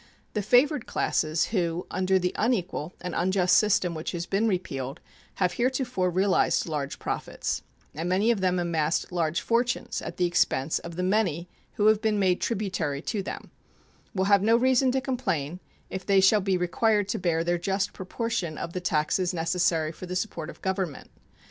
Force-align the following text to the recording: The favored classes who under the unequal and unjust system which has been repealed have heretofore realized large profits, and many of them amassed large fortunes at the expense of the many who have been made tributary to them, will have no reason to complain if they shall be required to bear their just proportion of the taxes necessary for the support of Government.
The 0.33 0.41
favored 0.41 0.87
classes 0.87 1.49
who 1.53 1.85
under 1.91 2.17
the 2.17 2.33
unequal 2.35 2.93
and 3.01 3.13
unjust 3.13 3.55
system 3.55 3.93
which 3.93 4.13
has 4.13 4.25
been 4.25 4.47
repealed 4.47 4.99
have 5.35 5.53
heretofore 5.53 6.09
realized 6.09 6.65
large 6.67 6.97
profits, 6.97 7.61
and 7.93 8.09
many 8.09 8.31
of 8.31 8.41
them 8.41 8.57
amassed 8.57 9.11
large 9.11 9.41
fortunes 9.41 10.01
at 10.01 10.17
the 10.17 10.25
expense 10.25 10.79
of 10.79 10.95
the 10.95 11.03
many 11.03 11.47
who 11.73 11.85
have 11.85 12.01
been 12.01 12.17
made 12.17 12.41
tributary 12.41 13.03
to 13.03 13.21
them, 13.21 13.51
will 14.15 14.23
have 14.25 14.41
no 14.41 14.55
reason 14.57 14.91
to 14.93 15.01
complain 15.01 15.59
if 15.91 16.03
they 16.03 16.19
shall 16.19 16.41
be 16.41 16.57
required 16.57 17.07
to 17.09 17.19
bear 17.19 17.43
their 17.43 17.59
just 17.59 17.93
proportion 17.93 18.57
of 18.57 18.73
the 18.73 18.81
taxes 18.81 19.35
necessary 19.35 19.91
for 19.91 20.07
the 20.07 20.15
support 20.15 20.49
of 20.49 20.63
Government. 20.63 21.11